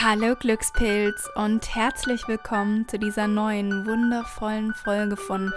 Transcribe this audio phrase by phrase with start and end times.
[0.00, 5.52] Hallo Glückspilz und herzlich willkommen zu dieser neuen wundervollen Folge von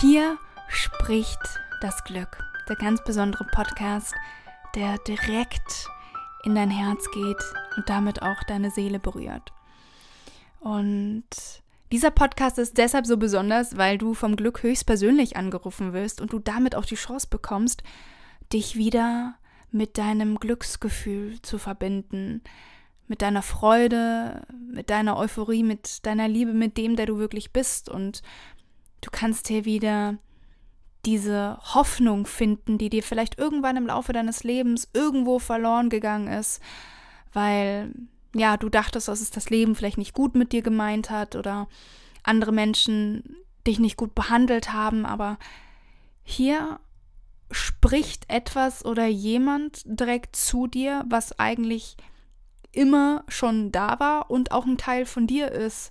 [0.00, 0.36] Hier
[0.66, 1.38] spricht
[1.80, 2.42] das Glück.
[2.68, 4.16] Der ganz besondere Podcast,
[4.74, 5.86] der direkt
[6.42, 7.40] in dein Herz geht
[7.76, 9.52] und damit auch deine Seele berührt.
[10.58, 11.28] Und
[11.92, 16.40] dieser Podcast ist deshalb so besonders, weil du vom Glück höchstpersönlich angerufen wirst und du
[16.40, 17.84] damit auch die Chance bekommst,
[18.52, 19.36] dich wieder
[19.70, 22.42] mit deinem Glücksgefühl zu verbinden,
[23.08, 27.88] mit deiner Freude, mit deiner Euphorie, mit deiner Liebe, mit dem, der du wirklich bist.
[27.88, 28.22] Und
[29.00, 30.18] du kannst hier wieder
[31.04, 36.60] diese Hoffnung finden, die dir vielleicht irgendwann im Laufe deines Lebens irgendwo verloren gegangen ist,
[37.32, 37.92] weil
[38.34, 41.68] ja, du dachtest, dass es das Leben vielleicht nicht gut mit dir gemeint hat oder
[42.22, 45.38] andere Menschen dich nicht gut behandelt haben, aber
[46.24, 46.78] hier
[47.50, 51.96] spricht etwas oder jemand direkt zu dir, was eigentlich
[52.72, 55.90] immer schon da war und auch ein Teil von dir ist.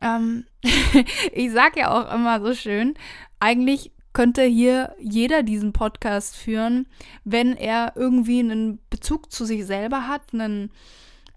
[0.00, 0.44] Ähm,
[1.32, 2.94] ich sage ja auch immer so schön,
[3.40, 6.86] eigentlich könnte hier jeder diesen Podcast führen,
[7.24, 10.70] wenn er irgendwie einen Bezug zu sich selber hat, einen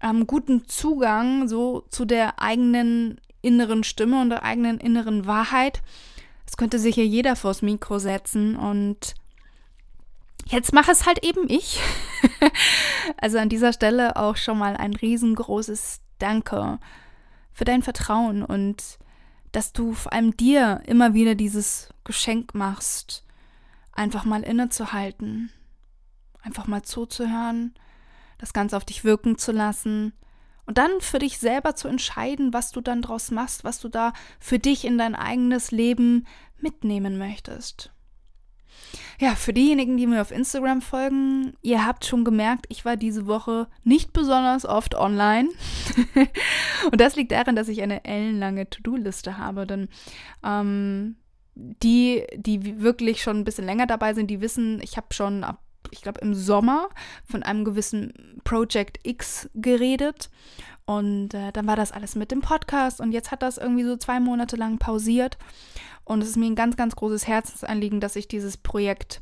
[0.02, 5.82] ähm, guten Zugang so zu der eigenen inneren Stimme und der eigenen inneren Wahrheit.
[6.46, 9.14] Das könnte sich hier jeder vors Mikro setzen und
[10.50, 11.78] Jetzt mache es halt eben ich.
[13.18, 16.78] also an dieser Stelle auch schon mal ein riesengroßes Danke
[17.52, 18.98] für dein Vertrauen und
[19.52, 23.24] dass du vor allem dir immer wieder dieses Geschenk machst,
[23.92, 25.52] einfach mal innezuhalten,
[26.40, 27.74] einfach mal zuzuhören,
[28.38, 30.14] das Ganze auf dich wirken zu lassen
[30.64, 34.14] und dann für dich selber zu entscheiden, was du dann draus machst, was du da
[34.40, 36.26] für dich in dein eigenes Leben
[36.58, 37.92] mitnehmen möchtest.
[39.20, 43.26] Ja, für diejenigen, die mir auf Instagram folgen, ihr habt schon gemerkt, ich war diese
[43.26, 45.48] Woche nicht besonders oft online.
[46.92, 49.66] und das liegt daran, dass ich eine ellenlange To-Do-Liste habe.
[49.66, 49.88] Denn
[50.44, 51.16] ähm,
[51.56, 55.60] die, die wirklich schon ein bisschen länger dabei sind, die wissen, ich habe schon ab,
[55.90, 56.88] ich glaube, im Sommer
[57.24, 60.30] von einem gewissen Project X geredet.
[60.88, 63.98] Und äh, dann war das alles mit dem Podcast und jetzt hat das irgendwie so
[63.98, 65.36] zwei Monate lang pausiert.
[66.04, 69.20] Und es ist mir ein ganz, ganz großes Herzensanliegen, dass ich dieses Projekt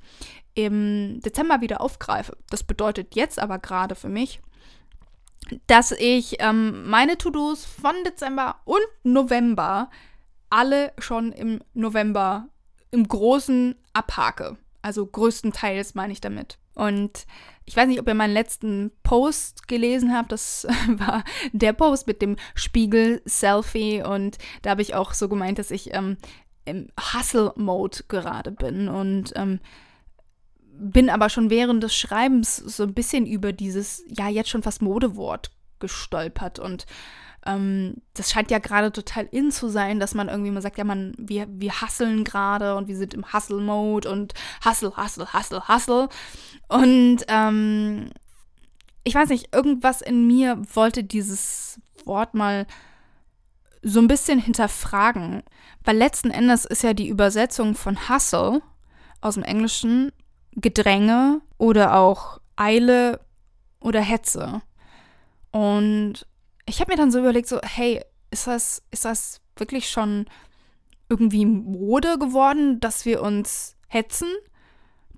[0.55, 2.37] im Dezember wieder aufgreife.
[2.51, 4.41] Das bedeutet jetzt aber gerade für mich,
[5.67, 9.91] dass ich ähm, meine To-Dos von Dezember und November
[10.51, 12.47] alle schon im November
[12.93, 14.57] im Großen abhake.
[14.83, 16.59] Also größtenteils meine ich damit.
[16.77, 17.27] Und
[17.65, 20.31] ich weiß nicht, ob ihr meinen letzten Post gelesen habt.
[20.31, 24.03] Das war der Post mit dem Spiegel-Selfie.
[24.03, 26.17] Und da habe ich auch so gemeint, dass ich ähm,
[26.65, 29.61] im Hustle-Mode gerade bin und ähm,
[30.79, 34.83] bin aber schon während des Schreibens so ein bisschen über dieses, ja, jetzt schon fast
[34.83, 36.87] Modewort gestolpert und
[37.47, 40.85] ähm, das scheint ja gerade total in zu sein, dass man irgendwie mal sagt, ja,
[40.85, 44.35] man, wir, wir hasseln gerade und wir sind im Hustle-Mode und
[44.65, 46.09] Hustle, Hustle, Hustle, Hustle.
[46.69, 48.11] Und ähm,
[49.05, 52.67] ich weiß nicht, irgendwas in mir wollte dieses Wort mal
[53.83, 55.43] so ein bisschen hinterfragen.
[55.85, 58.63] Weil letzten Endes ist ja die Übersetzung von Hustle
[59.21, 60.11] aus dem Englischen
[60.53, 63.21] Gedränge oder auch Eile
[63.81, 64.63] oder Hetze.
[65.53, 66.27] Und
[66.67, 70.27] ich habe mir dann so überlegt, so, hey, ist das, ist das wirklich schon
[71.09, 74.29] irgendwie Mode geworden, dass wir uns hetzen,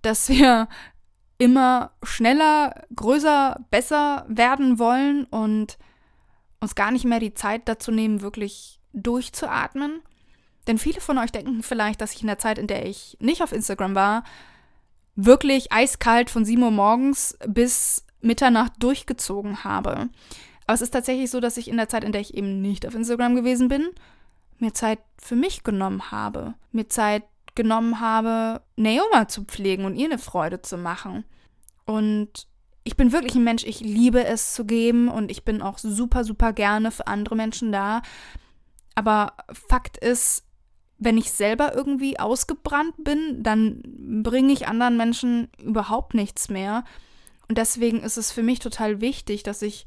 [0.02, 0.68] dass wir
[1.38, 5.78] immer schneller, größer, besser werden wollen und
[6.60, 10.02] uns gar nicht mehr die Zeit dazu nehmen, wirklich durchzuatmen.
[10.66, 13.42] Denn viele von euch denken vielleicht, dass ich in der Zeit, in der ich nicht
[13.42, 14.24] auf Instagram war,
[15.14, 20.08] wirklich eiskalt von 7 Uhr morgens bis Mitternacht durchgezogen habe.
[20.68, 22.86] Aber es ist tatsächlich so, dass ich in der Zeit, in der ich eben nicht
[22.86, 23.88] auf Instagram gewesen bin,
[24.58, 26.56] mir Zeit für mich genommen habe.
[26.72, 27.24] Mir Zeit
[27.54, 31.24] genommen habe, Naoma zu pflegen und ihr eine Freude zu machen.
[31.86, 32.46] Und
[32.84, 36.22] ich bin wirklich ein Mensch, ich liebe es zu geben und ich bin auch super,
[36.22, 38.02] super gerne für andere Menschen da.
[38.94, 40.44] Aber Fakt ist,
[40.98, 43.80] wenn ich selber irgendwie ausgebrannt bin, dann
[44.22, 46.84] bringe ich anderen Menschen überhaupt nichts mehr.
[47.48, 49.86] Und deswegen ist es für mich total wichtig, dass ich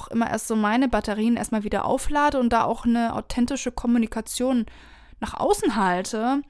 [0.00, 4.66] auch immer erst so meine Batterien erstmal wieder auflade und da auch eine authentische Kommunikation
[5.20, 6.42] nach außen halte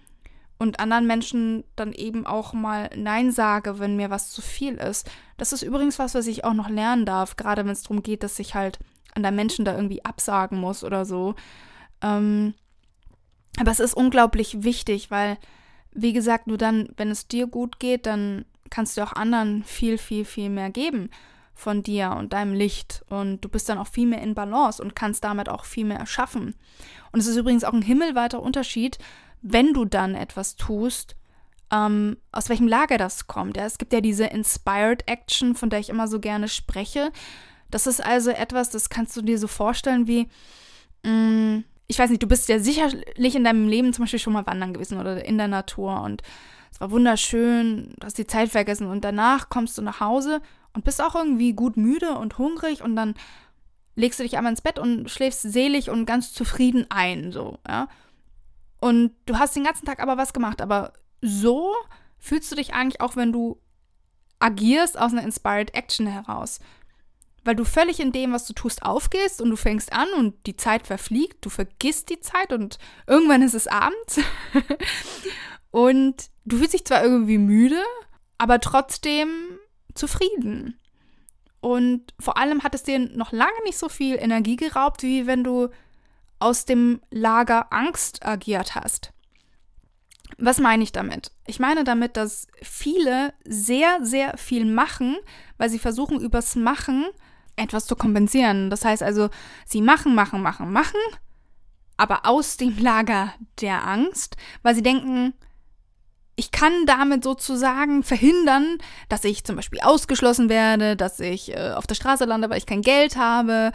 [0.58, 5.11] und anderen Menschen dann eben auch mal Nein sage, wenn mir was zu viel ist.
[5.37, 8.23] Das ist übrigens was, was ich auch noch lernen darf, gerade wenn es darum geht,
[8.23, 8.79] dass ich halt
[9.14, 11.35] an der Menschen da irgendwie absagen muss oder so.
[12.03, 12.55] Ähm,
[13.58, 15.38] aber es ist unglaublich wichtig, weil,
[15.93, 19.99] wie gesagt, nur dann, wenn es dir gut geht, dann kannst du auch anderen viel,
[19.99, 21.11] viel, viel mehr geben
[21.61, 23.05] von dir und deinem Licht.
[23.09, 25.99] Und du bist dann auch viel mehr in Balance und kannst damit auch viel mehr
[25.99, 26.55] erschaffen.
[27.12, 28.99] Und es ist übrigens auch ein himmelweiter Unterschied,
[29.43, 31.17] wenn du dann etwas tust,
[31.71, 33.57] ähm, aus welchem Lager das kommt.
[33.57, 33.65] Ja?
[33.65, 37.12] Es gibt ja diese Inspired Action, von der ich immer so gerne spreche.
[37.71, 40.29] Das ist also etwas, das kannst du dir so vorstellen wie,
[41.05, 44.33] mh, mm, ich weiß nicht, du bist ja sicherlich in deinem Leben zum Beispiel schon
[44.33, 46.23] mal wandern gewesen oder in der Natur und
[46.70, 50.40] es war wunderschön, du hast die Zeit vergessen und danach kommst du nach Hause
[50.72, 53.14] und bist auch irgendwie gut müde und hungrig und dann
[53.96, 57.88] legst du dich einmal ins Bett und schläfst selig und ganz zufrieden ein, so, ja.
[58.81, 60.61] Und du hast den ganzen Tag aber was gemacht.
[60.62, 61.75] Aber so
[62.19, 63.61] fühlst du dich eigentlich auch, wenn du
[64.38, 66.61] agierst aus einer Inspired Action heraus.
[67.44, 70.56] Weil du völlig in dem, was du tust, aufgehst und du fängst an und die
[70.56, 74.20] Zeit verfliegt, du vergisst die Zeit und irgendwann ist es Abend.
[75.70, 77.82] und du fühlst dich zwar irgendwie müde,
[78.38, 79.28] aber trotzdem
[79.94, 80.78] zufrieden.
[81.61, 85.44] Und vor allem hat es dir noch lange nicht so viel Energie geraubt, wie wenn
[85.44, 85.69] du
[86.38, 89.12] aus dem Lager Angst agiert hast.
[90.38, 91.32] Was meine ich damit?
[91.46, 95.19] Ich meine damit, dass viele sehr, sehr viel machen,
[95.58, 97.05] weil sie versuchen, übers Machen
[97.56, 98.70] etwas zu kompensieren.
[98.70, 99.28] Das heißt also,
[99.67, 101.00] sie machen, machen, machen, machen,
[101.99, 105.34] aber aus dem Lager der Angst, weil sie denken,
[106.41, 108.79] ich kann damit sozusagen verhindern,
[109.11, 112.65] dass ich zum Beispiel ausgeschlossen werde, dass ich äh, auf der Straße lande, weil ich
[112.65, 113.73] kein Geld habe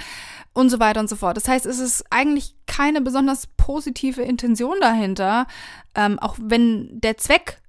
[0.53, 1.37] und so weiter und so fort.
[1.37, 5.45] Das heißt, es ist eigentlich keine besonders positive Intention dahinter,
[5.93, 7.61] ähm, auch wenn der Zweck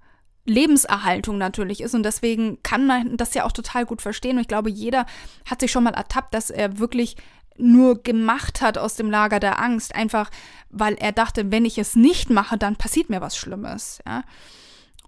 [0.47, 4.49] Lebenserhaltung natürlich ist und deswegen kann man das ja auch total gut verstehen und ich
[4.49, 5.05] glaube, jeder
[5.45, 7.17] hat sich schon mal ertappt, dass er wirklich
[7.59, 10.31] nur gemacht hat aus dem Lager der Angst, einfach
[10.71, 14.23] weil er dachte, wenn ich es nicht mache, dann passiert mir was Schlimmes, ja.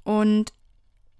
[0.09, 0.55] Und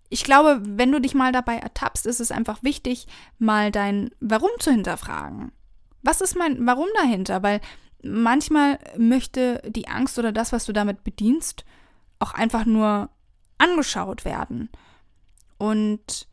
[0.09, 3.07] ich glaube, wenn du dich mal dabei ertappst, ist es einfach wichtig,
[3.39, 5.53] mal dein Warum zu hinterfragen.
[6.01, 7.43] Was ist mein Warum dahinter?
[7.43, 7.61] Weil
[8.03, 11.67] manchmal möchte die Angst oder das, was du damit bedienst,
[12.19, 13.11] auch einfach nur
[13.59, 14.71] angeschaut werden.
[15.59, 16.27] Und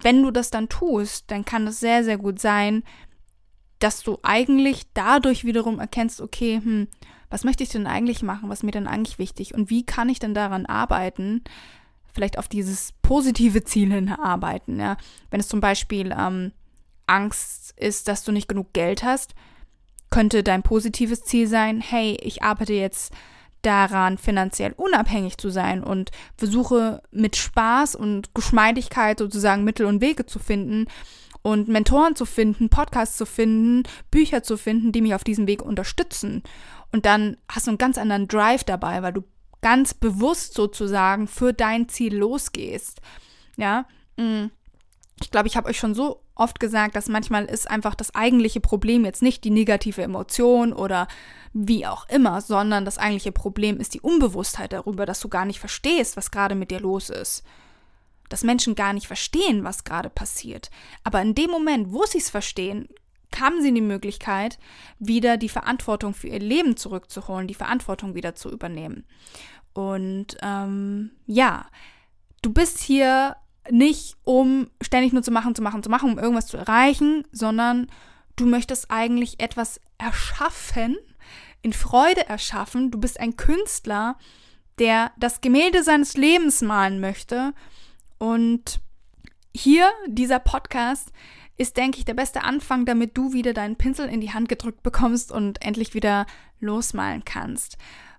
[0.00, 2.84] wenn du das dann tust, dann kann es sehr, sehr gut sein,
[3.80, 6.88] dass du eigentlich dadurch wiederum erkennst, okay, hm,
[7.28, 8.48] was möchte ich denn eigentlich machen?
[8.48, 9.52] Was ist mir denn eigentlich wichtig?
[9.52, 11.42] Und wie kann ich denn daran arbeiten,
[12.12, 14.78] vielleicht auf dieses positive Ziel hinarbeiten.
[14.78, 14.96] Ja?
[15.30, 16.52] Wenn es zum Beispiel ähm,
[17.06, 19.34] Angst ist, dass du nicht genug Geld hast,
[20.10, 23.12] könnte dein positives Ziel sein, hey, ich arbeite jetzt
[23.62, 30.26] daran, finanziell unabhängig zu sein und versuche mit Spaß und Geschmeidigkeit sozusagen Mittel und Wege
[30.26, 30.86] zu finden
[31.42, 35.62] und Mentoren zu finden, Podcasts zu finden, Bücher zu finden, die mich auf diesem Weg
[35.62, 36.42] unterstützen.
[36.92, 39.24] Und dann hast du einen ganz anderen Drive dabei, weil du
[39.62, 43.00] ganz bewusst sozusagen für dein Ziel losgehst.
[43.56, 43.86] Ja,
[44.16, 44.46] mm.
[45.20, 48.60] ich glaube, ich habe euch schon so oft gesagt, dass manchmal ist einfach das eigentliche
[48.60, 51.06] Problem jetzt nicht die negative Emotion oder
[51.52, 55.60] wie auch immer, sondern das eigentliche Problem ist die Unbewusstheit darüber, dass du gar nicht
[55.60, 57.44] verstehst, was gerade mit dir los ist.
[58.30, 60.70] Dass Menschen gar nicht verstehen, was gerade passiert.
[61.04, 62.88] Aber in dem Moment, wo sie es verstehen,
[63.40, 64.58] haben sie die Möglichkeit,
[64.98, 69.04] wieder die Verantwortung für ihr Leben zurückzuholen, die Verantwortung wieder zu übernehmen.
[69.72, 71.66] Und ähm, ja,
[72.42, 73.36] du bist hier
[73.70, 77.88] nicht, um ständig nur zu machen, zu machen, zu machen, um irgendwas zu erreichen, sondern
[78.36, 80.96] du möchtest eigentlich etwas erschaffen,
[81.62, 82.90] in Freude erschaffen.
[82.90, 84.16] Du bist ein Künstler,
[84.78, 87.54] der das Gemälde seines Lebens malen möchte.
[88.18, 88.80] Und
[89.54, 91.12] hier, dieser Podcast,
[91.62, 94.82] ist, denke ich, der beste Anfang, damit du wieder deinen Pinsel in die Hand gedrückt
[94.82, 96.26] bekommst und endlich wieder
[96.60, 97.78] losmalen kannst.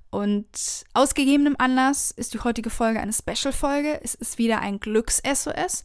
[0.10, 4.00] Und aus gegebenem Anlass ist die heutige Folge eine Special-Folge.
[4.04, 5.84] Es ist wieder ein Glücks-SOS.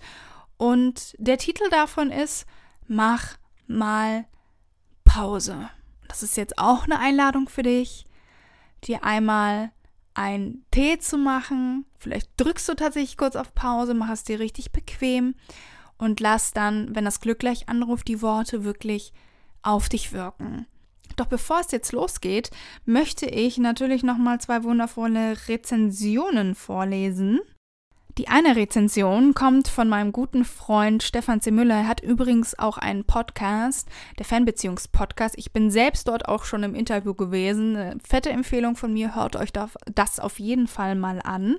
[0.56, 2.46] Und der Titel davon ist
[2.86, 3.36] Mach
[3.66, 4.26] mal
[5.04, 5.68] Pause.
[6.08, 8.06] Das ist jetzt auch eine Einladung für dich,
[8.84, 9.72] dir einmal
[10.14, 11.86] einen Tee zu machen.
[11.98, 15.34] Vielleicht drückst du tatsächlich kurz auf Pause, mach es dir richtig bequem
[15.98, 19.12] und lass dann, wenn das Glück gleich anruft, die Worte wirklich
[19.62, 20.66] auf dich wirken.
[21.16, 22.50] Doch bevor es jetzt losgeht,
[22.84, 27.40] möchte ich natürlich noch mal zwei wundervolle Rezensionen vorlesen.
[28.18, 31.52] Die eine Rezension kommt von meinem guten Freund Stefan C.
[31.52, 31.76] Müller.
[31.76, 33.88] Er hat übrigens auch einen Podcast,
[34.18, 35.36] der Fanbeziehungspodcast.
[35.38, 37.76] Ich bin selbst dort auch schon im Interview gewesen.
[37.76, 41.58] Eine fette Empfehlung von mir, hört euch das auf jeden Fall mal an.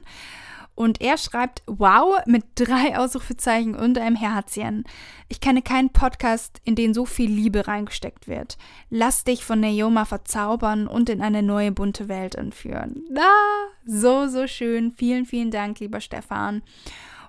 [0.80, 4.86] Und er schreibt, wow, mit drei Ausrufezeichen und einem Herzchen.
[5.28, 8.58] Ich kenne keinen Podcast, in den so viel Liebe reingesteckt wird.
[8.90, 13.04] Lass dich von Neoma verzaubern und in eine neue bunte Welt entführen.
[13.14, 14.94] Ah, so, so schön.
[14.94, 16.64] Vielen, vielen Dank, lieber Stefan.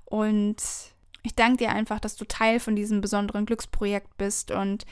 [0.04, 0.58] Und
[1.24, 4.86] ich danke dir einfach, dass du Teil von diesem besonderen Glücksprojekt bist und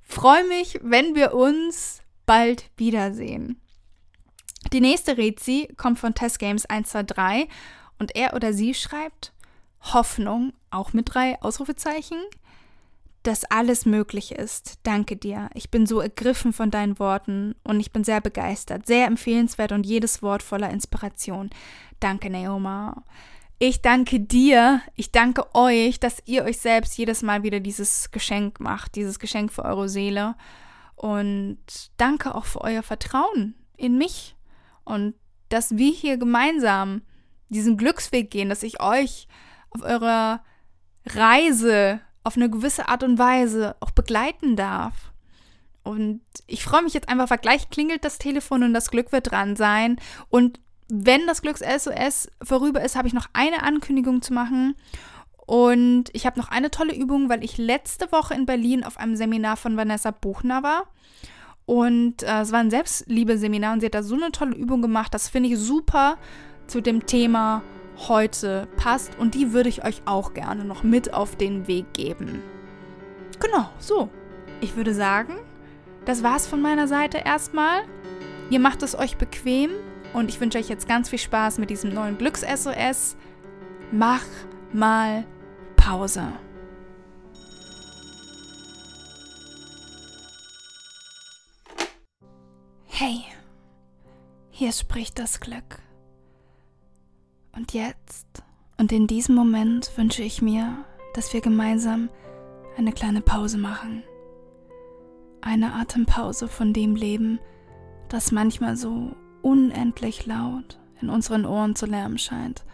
[0.00, 3.60] freue mich, wenn wir uns bald wiedersehen.
[4.72, 7.50] Die nächste Rezi kommt von Test Games 123
[8.02, 9.32] und er oder sie schreibt
[9.80, 12.18] Hoffnung, auch mit drei Ausrufezeichen,
[13.22, 14.80] dass alles möglich ist.
[14.82, 15.50] Danke dir.
[15.54, 19.86] Ich bin so ergriffen von deinen Worten und ich bin sehr begeistert, sehr empfehlenswert und
[19.86, 21.50] jedes Wort voller Inspiration.
[22.00, 23.04] Danke, Naoma.
[23.60, 28.58] Ich danke dir, ich danke euch, dass ihr euch selbst jedes Mal wieder dieses Geschenk
[28.58, 30.34] macht, dieses Geschenk für eure Seele.
[30.96, 31.58] Und
[31.98, 34.34] danke auch für euer Vertrauen in mich
[34.84, 35.14] und
[35.50, 37.02] dass wir hier gemeinsam
[37.52, 39.28] diesen Glücksweg gehen, dass ich euch
[39.70, 40.42] auf eurer
[41.06, 45.12] Reise auf eine gewisse Art und Weise auch begleiten darf.
[45.82, 49.32] Und ich freue mich jetzt einfach, weil gleich klingelt das Telefon und das Glück wird
[49.32, 49.96] dran sein.
[50.28, 54.76] Und wenn das Glücks-SOS vorüber ist, habe ich noch eine Ankündigung zu machen.
[55.44, 59.16] Und ich habe noch eine tolle Übung, weil ich letzte Woche in Berlin auf einem
[59.16, 60.84] Seminar von Vanessa Buchner war.
[61.64, 65.12] Und äh, es war ein Selbstliebe-Seminar und sie hat da so eine tolle Übung gemacht.
[65.14, 66.18] Das finde ich super
[66.66, 67.62] zu dem Thema
[68.08, 72.42] heute passt und die würde ich euch auch gerne noch mit auf den Weg geben.
[73.40, 74.08] Genau, so.
[74.60, 75.34] Ich würde sagen,
[76.04, 77.82] das war's von meiner Seite erstmal.
[78.50, 79.70] Ihr macht es euch bequem
[80.12, 83.16] und ich wünsche euch jetzt ganz viel Spaß mit diesem neuen Glücks-SOS.
[83.90, 84.24] Mach
[84.72, 85.24] mal
[85.76, 86.32] Pause.
[92.86, 93.24] Hey,
[94.50, 95.80] hier spricht das Glück.
[97.54, 98.42] Und jetzt
[98.78, 102.08] und in diesem Moment wünsche ich mir, dass wir gemeinsam
[102.76, 104.02] eine kleine Pause machen.
[105.40, 107.38] Eine Atempause von dem Leben,
[108.08, 112.64] das manchmal so unendlich laut in unseren Ohren zu lärmen scheint,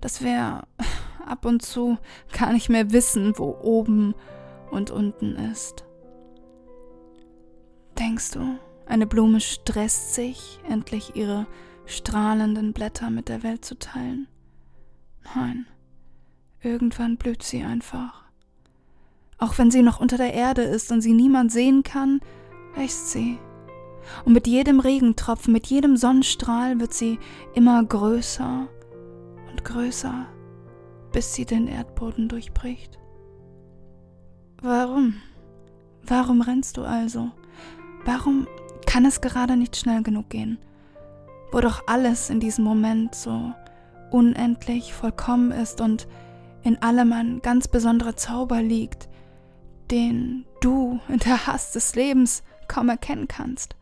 [0.00, 0.62] dass wir
[1.26, 1.98] ab und zu
[2.32, 4.14] gar nicht mehr wissen, wo oben
[4.70, 5.84] und unten ist.
[7.98, 11.46] Denkst du, eine Blume stresst sich, endlich ihre
[11.86, 14.26] strahlenden Blätter mit der Welt zu teilen.
[15.34, 15.66] Nein,
[16.62, 18.24] irgendwann blüht sie einfach.
[19.38, 22.20] Auch wenn sie noch unter der Erde ist und sie niemand sehen kann,
[22.74, 23.38] wächst sie.
[24.24, 27.18] Und mit jedem Regentropfen, mit jedem Sonnenstrahl wird sie
[27.54, 28.68] immer größer
[29.50, 30.26] und größer,
[31.12, 32.98] bis sie den Erdboden durchbricht.
[34.62, 35.16] Warum?
[36.06, 37.30] Warum rennst du also?
[38.04, 38.46] Warum
[38.86, 40.58] kann es gerade nicht schnell genug gehen?
[41.54, 43.52] Wo doch alles in diesem Moment so
[44.10, 46.08] unendlich vollkommen ist und
[46.64, 49.08] in allem ein ganz besonderer Zauber liegt,
[49.88, 53.76] den du in der Hast des Lebens kaum erkennen kannst.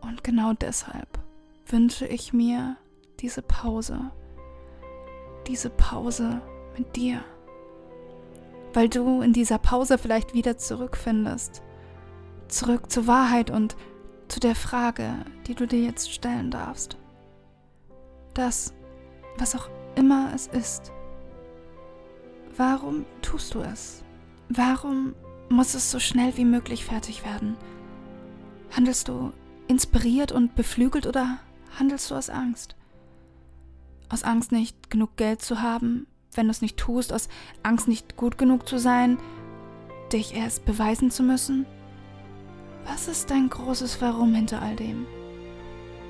[0.00, 1.18] Und genau deshalb
[1.66, 2.78] wünsche ich mir
[3.20, 4.10] diese Pause,
[5.46, 6.40] diese Pause
[6.78, 7.22] mit dir,
[8.72, 11.60] weil du in dieser Pause vielleicht wieder zurückfindest,
[12.48, 13.76] zurück zur Wahrheit und
[14.28, 15.12] zu der Frage,
[15.46, 16.96] die du dir jetzt stellen darfst.
[18.34, 18.74] Das,
[19.38, 20.92] was auch immer es ist.
[22.56, 24.02] Warum tust du es?
[24.48, 25.14] Warum
[25.48, 27.56] muss es so schnell wie möglich fertig werden?
[28.74, 29.32] Handelst du
[29.66, 31.38] inspiriert und beflügelt oder
[31.78, 32.76] handelst du aus Angst?
[34.08, 37.28] Aus Angst nicht genug Geld zu haben, wenn du es nicht tust, aus
[37.62, 39.18] Angst nicht gut genug zu sein,
[40.12, 41.66] dich erst beweisen zu müssen?
[42.90, 45.06] Was ist dein großes Warum hinter all dem?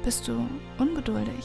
[0.04, 0.46] Bist du
[0.78, 1.44] ungeduldig?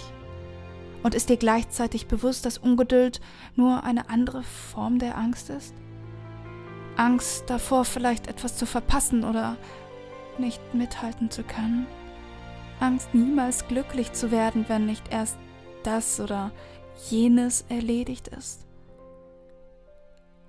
[1.01, 3.19] Und ist dir gleichzeitig bewusst, dass Ungeduld
[3.55, 5.73] nur eine andere Form der Angst ist?
[6.97, 9.57] Angst davor, vielleicht etwas zu verpassen oder
[10.37, 11.87] nicht mithalten zu können?
[12.79, 15.37] Angst, niemals glücklich zu werden, wenn nicht erst
[15.81, 16.51] das oder
[17.09, 18.67] jenes erledigt ist?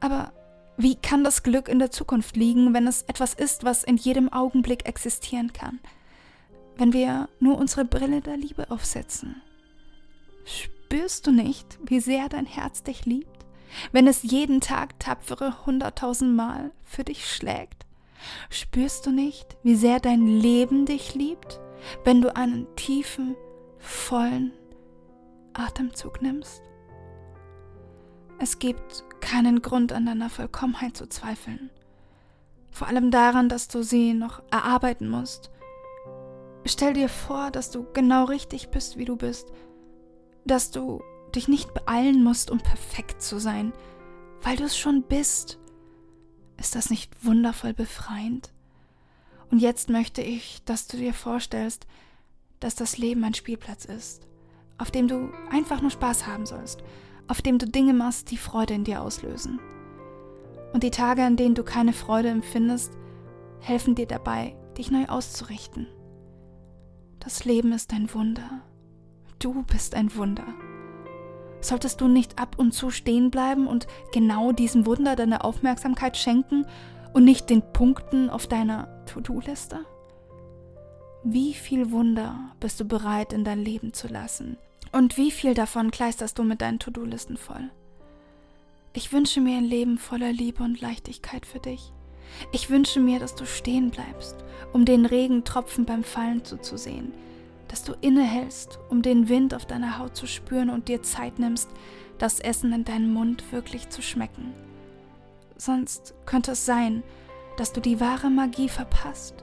[0.00, 0.32] Aber
[0.76, 4.32] wie kann das Glück in der Zukunft liegen, wenn es etwas ist, was in jedem
[4.32, 5.78] Augenblick existieren kann?
[6.76, 9.40] Wenn wir nur unsere Brille der Liebe aufsetzen?
[10.44, 13.46] Spürst du nicht, wie sehr dein Herz dich liebt,
[13.92, 17.86] wenn es jeden Tag tapfere hunderttausend Mal für dich schlägt?
[18.50, 21.60] Spürst du nicht, wie sehr dein Leben dich liebt,
[22.04, 23.36] wenn du einen tiefen,
[23.78, 24.52] vollen
[25.52, 26.62] Atemzug nimmst?
[28.40, 31.70] Es gibt keinen Grund an deiner Vollkommenheit zu zweifeln.
[32.70, 35.50] Vor allem daran, dass du sie noch erarbeiten musst.
[36.66, 39.50] Stell dir vor, dass du genau richtig bist, wie du bist.
[40.44, 41.02] Dass du
[41.34, 43.72] dich nicht beeilen musst, um perfekt zu sein,
[44.42, 45.58] weil du es schon bist.
[46.58, 48.52] Ist das nicht wundervoll befreiend?
[49.50, 51.86] Und jetzt möchte ich, dass du dir vorstellst,
[52.60, 54.26] dass das Leben ein Spielplatz ist,
[54.76, 56.82] auf dem du einfach nur Spaß haben sollst,
[57.28, 59.60] auf dem du Dinge machst, die Freude in dir auslösen.
[60.72, 62.92] Und die Tage, an denen du keine Freude empfindest,
[63.60, 65.86] helfen dir dabei, dich neu auszurichten.
[67.20, 68.62] Das Leben ist ein Wunder.
[69.38, 70.44] Du bist ein Wunder.
[71.60, 76.66] Solltest du nicht ab und zu stehen bleiben und genau diesem Wunder deine Aufmerksamkeit schenken
[77.14, 79.80] und nicht den Punkten auf deiner To-Do-Liste?
[81.22, 84.58] Wie viel Wunder bist du bereit in dein Leben zu lassen?
[84.94, 87.68] Und wie viel davon kleisterst du mit deinen To-Do-Listen voll?
[88.92, 91.92] Ich wünsche mir ein Leben voller Liebe und Leichtigkeit für dich.
[92.52, 94.36] Ich wünsche mir, dass du stehen bleibst,
[94.72, 97.12] um den Regentropfen beim Fallen zuzusehen,
[97.66, 101.68] dass du innehältst, um den Wind auf deiner Haut zu spüren und dir Zeit nimmst,
[102.18, 104.54] das Essen in deinem Mund wirklich zu schmecken.
[105.56, 107.02] Sonst könnte es sein,
[107.56, 109.34] dass du die wahre Magie verpasst,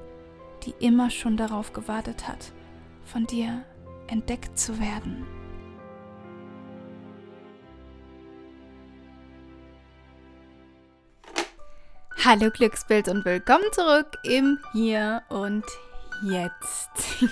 [0.66, 2.54] die immer schon darauf gewartet hat,
[3.04, 3.66] von dir
[4.08, 5.26] entdeckt zu werden.
[12.24, 15.66] Hallo Glücksbild und willkommen zurück im Hier und
[16.24, 16.92] Jetzt.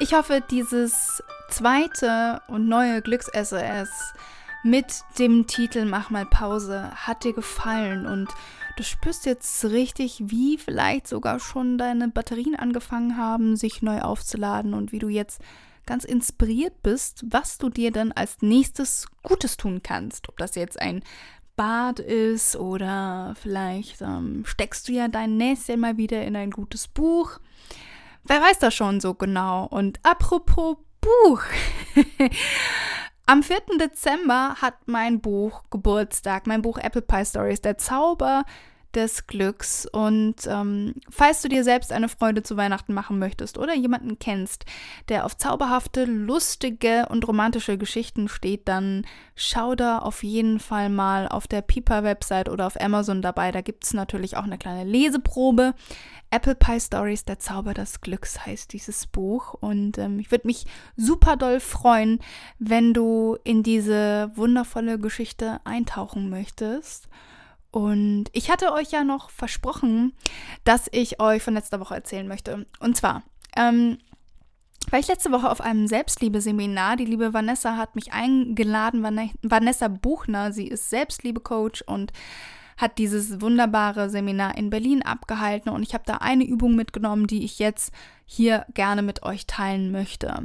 [0.00, 3.88] Ich hoffe, dieses zweite und neue Glücks-SOS
[4.62, 4.84] mit
[5.18, 8.28] dem Titel Mach mal Pause hat dir gefallen und
[8.76, 14.74] du spürst jetzt richtig, wie vielleicht sogar schon deine Batterien angefangen haben, sich neu aufzuladen
[14.74, 15.40] und wie du jetzt
[15.86, 20.28] ganz inspiriert bist, was du dir dann als nächstes Gutes tun kannst.
[20.28, 21.02] Ob das jetzt ein
[21.56, 26.86] Bad ist oder vielleicht ähm, steckst du ja dein Näschen mal wieder in ein gutes
[26.86, 27.40] Buch.
[28.24, 29.66] Wer weiß das schon so genau?
[29.66, 31.42] Und apropos Buch.
[33.26, 33.56] Am 4.
[33.80, 38.44] Dezember hat mein Buch Geburtstag, mein Buch Apple Pie Stories, der Zauber
[38.96, 39.86] des Glücks.
[39.86, 44.64] Und ähm, falls du dir selbst eine Freude zu Weihnachten machen möchtest oder jemanden kennst,
[45.08, 49.06] der auf zauberhafte, lustige und romantische Geschichten steht, dann
[49.36, 53.52] schau da auf jeden Fall mal auf der Piper-Website oder auf Amazon dabei.
[53.52, 55.74] Da gibt es natürlich auch eine kleine Leseprobe.
[56.30, 59.54] Apple Pie Stories, der Zauber des Glücks heißt dieses Buch.
[59.54, 62.18] Und ähm, ich würde mich super doll freuen,
[62.58, 67.08] wenn du in diese wundervolle Geschichte eintauchen möchtest.
[67.76, 70.14] Und ich hatte euch ja noch versprochen,
[70.64, 72.64] dass ich euch von letzter Woche erzählen möchte.
[72.80, 73.22] Und zwar,
[73.54, 73.98] ähm,
[74.88, 76.96] war ich letzte Woche auf einem Selbstliebe-Seminar.
[76.96, 79.04] Die liebe Vanessa hat mich eingeladen.
[79.42, 82.14] Vanessa Buchner, sie ist Selbstliebe-Coach und
[82.78, 85.70] hat dieses wunderbare Seminar in Berlin abgehalten.
[85.70, 87.92] Und ich habe da eine Übung mitgenommen, die ich jetzt
[88.24, 90.44] hier gerne mit euch teilen möchte.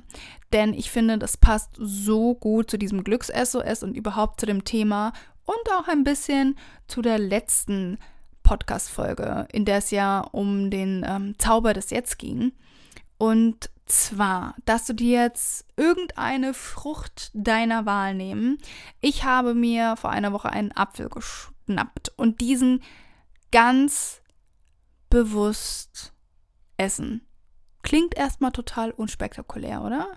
[0.52, 5.14] Denn ich finde, das passt so gut zu diesem Glücks-SOS und überhaupt zu dem Thema
[5.46, 7.98] und auch ein bisschen zu der letzten
[8.44, 12.54] Podcast-Folge, in der es ja um den ähm, Zauber des Jetzt ging.
[13.18, 18.58] Und zwar, dass du dir jetzt irgendeine Frucht deiner Wahl nehmen.
[19.00, 22.82] Ich habe mir vor einer Woche einen Apfel geschnappt und diesen
[23.52, 24.22] ganz
[25.10, 26.14] bewusst
[26.78, 27.28] essen.
[27.84, 30.08] Klingt erstmal total unspektakulär, oder?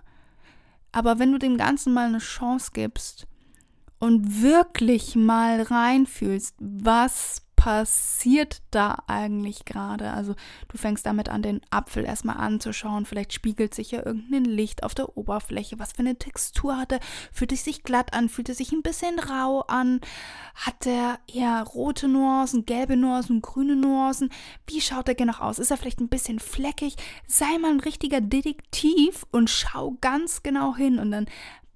[0.92, 3.26] Aber wenn du dem Ganzen mal eine Chance gibst,
[4.04, 10.10] und wirklich mal reinfühlst, was passiert da eigentlich gerade?
[10.10, 10.34] Also
[10.68, 13.06] du fängst damit an, den Apfel erstmal anzuschauen.
[13.06, 15.78] Vielleicht spiegelt sich ja irgendein Licht auf der Oberfläche.
[15.78, 17.00] Was für eine Textur hat er?
[17.32, 18.28] Fühlt es sich glatt an?
[18.28, 20.02] Fühlt es sich ein bisschen rau an?
[20.54, 24.28] Hat er eher rote Nuancen, gelbe Nuancen, grüne Nuancen?
[24.66, 25.58] Wie schaut er genau aus?
[25.58, 26.96] Ist er vielleicht ein bisschen fleckig?
[27.26, 31.24] Sei mal ein richtiger Detektiv und schau ganz genau hin und dann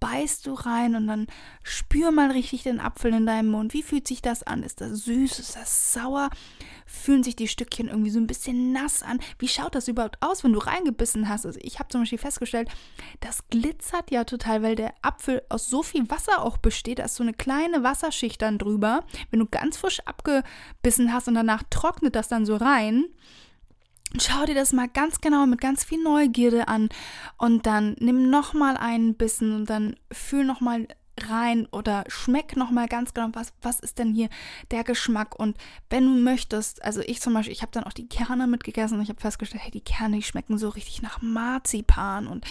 [0.01, 1.27] beißt du rein und dann
[1.63, 3.75] spür mal richtig den Apfel in deinem Mund.
[3.75, 4.63] Wie fühlt sich das an?
[4.63, 5.39] Ist das süß?
[5.39, 6.31] Ist das sauer?
[6.87, 9.21] Fühlen sich die Stückchen irgendwie so ein bisschen nass an?
[9.39, 11.47] Wie schaut das überhaupt aus, wenn du reingebissen hast?
[11.47, 12.69] Also ich habe zum Beispiel festgestellt,
[13.21, 16.99] das glitzert ja total, weil der Apfel aus so viel Wasser auch besteht.
[16.99, 19.05] Da ist so eine kleine Wasserschicht dann drüber.
[19.31, 23.05] Wenn du ganz frisch abgebissen hast und danach trocknet das dann so rein,
[24.19, 26.89] Schau dir das mal ganz genau mit ganz viel Neugierde an
[27.37, 30.89] und dann nimm noch mal einen Bissen und dann fühl noch mal
[31.21, 34.29] rein oder schmeck noch mal ganz genau, was, was ist denn hier
[34.71, 35.39] der Geschmack?
[35.39, 35.57] Und
[35.91, 39.03] wenn du möchtest, also ich zum Beispiel, ich habe dann auch die Kerne mitgegessen und
[39.03, 42.47] ich habe festgestellt, hey, die Kerne, die schmecken so richtig nach Marzipan und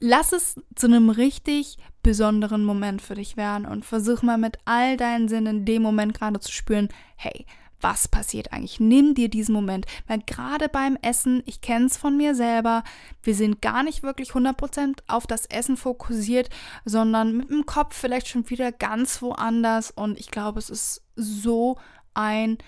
[0.00, 4.96] lass es zu einem richtig besonderen Moment für dich werden und versuch mal mit all
[4.96, 7.44] deinen Sinnen in dem Moment gerade zu spüren, hey,
[7.80, 8.80] was passiert eigentlich?
[8.80, 12.84] Nimm dir diesen Moment, weil gerade beim Essen, ich kenne es von mir selber,
[13.22, 16.50] wir sind gar nicht wirklich 100% auf das Essen fokussiert,
[16.84, 21.78] sondern mit dem Kopf vielleicht schon wieder ganz woanders und ich glaube, es ist so
[22.14, 22.58] ein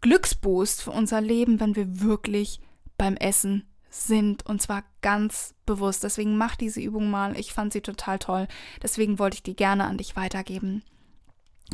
[0.00, 2.60] Glücksboost für unser Leben, wenn wir wirklich
[2.98, 6.04] beim Essen sind und zwar ganz bewusst.
[6.04, 7.38] Deswegen mach diese Übung mal.
[7.38, 8.48] Ich fand sie total toll.
[8.82, 10.82] Deswegen wollte ich die gerne an dich weitergeben.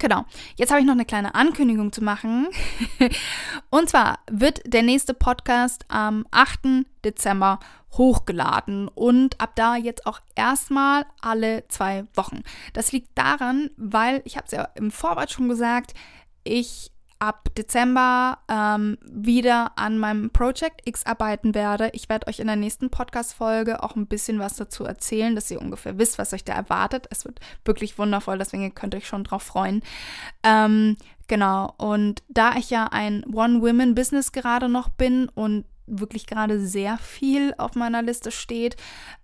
[0.00, 0.24] Genau.
[0.56, 2.48] Jetzt habe ich noch eine kleine Ankündigung zu machen.
[3.70, 6.86] und zwar wird der nächste Podcast am 8.
[7.04, 7.60] Dezember
[7.92, 12.42] hochgeladen und ab da jetzt auch erstmal alle zwei Wochen.
[12.72, 15.92] Das liegt daran, weil ich habe es ja im Vorwort schon gesagt,
[16.44, 21.90] ich ab Dezember ähm, wieder an meinem Project X arbeiten werde.
[21.92, 25.60] Ich werde euch in der nächsten Podcast-Folge auch ein bisschen was dazu erzählen, dass ihr
[25.60, 27.06] ungefähr wisst, was euch da erwartet.
[27.10, 29.82] Es wird wirklich wundervoll, deswegen könnt ihr euch schon drauf freuen.
[30.42, 30.96] Ähm,
[31.28, 37.52] genau, und da ich ja ein One-Women-Business gerade noch bin und wirklich gerade sehr viel
[37.58, 38.76] auf meiner Liste steht,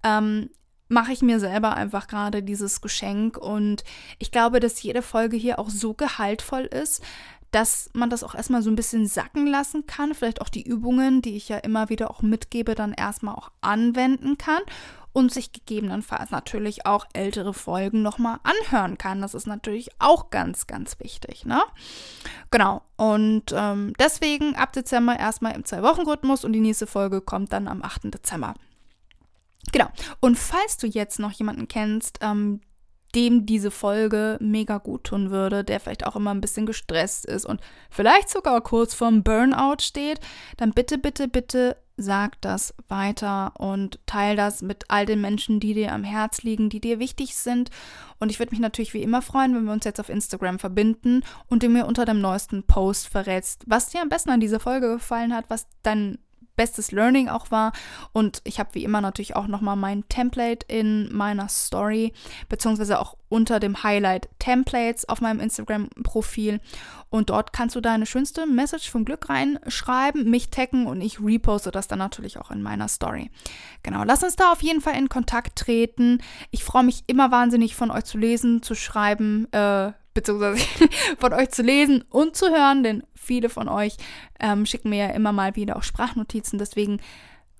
[0.03, 0.51] ähm,
[0.89, 3.83] mache ich mir selber einfach gerade dieses Geschenk und
[4.19, 7.03] ich glaube, dass jede Folge hier auch so gehaltvoll ist,
[7.51, 11.23] dass man das auch erstmal so ein bisschen sacken lassen kann, vielleicht auch die Übungen,
[11.23, 14.63] die ich ja immer wieder auch mitgebe, dann erstmal auch anwenden kann
[15.17, 19.23] und sich gegebenenfalls natürlich auch ältere Folgen nochmal anhören kann.
[19.23, 21.47] Das ist natürlich auch ganz, ganz wichtig.
[21.47, 21.63] Ne?
[22.51, 22.83] Genau.
[22.97, 27.83] Und ähm, deswegen ab Dezember erstmal im Zwei-Wochen-Rhythmus und die nächste Folge kommt dann am
[27.83, 28.13] 8.
[28.13, 28.53] Dezember.
[29.73, 29.87] Genau.
[30.21, 32.61] Und falls du jetzt noch jemanden kennst, ähm,
[33.17, 37.47] dem diese Folge mega gut tun würde, der vielleicht auch immer ein bisschen gestresst ist
[37.47, 40.21] und vielleicht sogar kurz vorm Burnout steht,
[40.59, 45.73] dann bitte, bitte, bitte sag das weiter und teil das mit all den Menschen, die
[45.73, 47.71] dir am Herz liegen, die dir wichtig sind.
[48.19, 51.23] Und ich würde mich natürlich wie immer freuen, wenn wir uns jetzt auf Instagram verbinden
[51.49, 54.93] und du mir unter dem neuesten Post verrätst, was dir am besten an dieser Folge
[54.93, 56.19] gefallen hat, was dein
[56.57, 57.73] bestes Learning auch war.
[58.12, 62.12] Und ich habe wie immer natürlich auch nochmal mein Template in meiner Story,
[62.49, 66.61] beziehungsweise auch unter dem Highlight Templates auf meinem Instagram-Profil.
[67.09, 71.71] Und dort kannst du deine schönste Message vom Glück reinschreiben, mich taggen und ich reposte
[71.71, 73.31] das dann natürlich auch in meiner Story.
[73.83, 76.19] Genau, lass uns da auf jeden Fall in Kontakt treten.
[76.51, 80.67] Ich freue mich immer wahnsinnig von euch zu lesen, zu schreiben, äh, beziehungsweise
[81.19, 83.97] von euch zu lesen und zu hören, denn viele von euch
[84.41, 86.59] ähm, schicken mir ja immer mal wieder auch Sprachnotizen.
[86.59, 87.01] Deswegen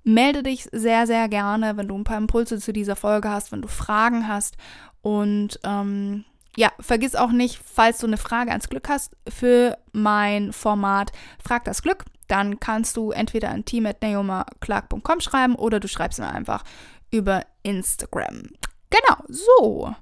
[0.03, 3.63] melde dich sehr, sehr gerne, wenn du ein paar Impulse zu dieser Folge hast, wenn
[3.63, 4.57] du Fragen hast.
[5.03, 6.25] Und ähm,
[6.57, 11.65] ja, vergiss auch nicht, falls du eine Frage ans Glück hast für mein Format Frag
[11.65, 16.65] das Glück, dann kannst du entweder an team.naomaclark.com schreiben oder du schreibst mir einfach
[17.11, 18.49] über Instagram.
[18.91, 19.95] Genau, so.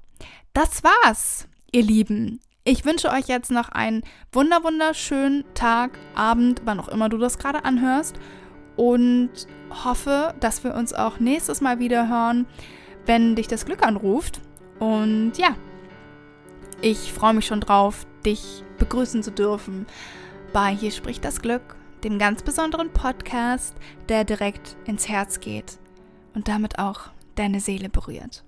[0.53, 2.39] Das war's ihr Lieben.
[2.67, 4.01] Ich wünsche euch jetzt noch einen
[4.33, 8.15] wunder wunderschönen Tag, Abend, wann auch immer du das gerade anhörst
[8.75, 9.29] und
[9.83, 12.47] hoffe, dass wir uns auch nächstes Mal wieder hören,
[13.05, 14.41] wenn dich das Glück anruft.
[14.79, 15.55] Und ja,
[16.81, 19.85] ich freue mich schon drauf, dich begrüßen zu dürfen
[20.51, 23.75] bei Hier spricht das Glück, dem ganz besonderen Podcast,
[24.09, 25.77] der direkt ins Herz geht
[26.33, 28.44] und damit auch deine Seele berührt.